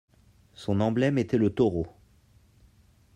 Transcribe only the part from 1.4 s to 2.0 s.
taureau.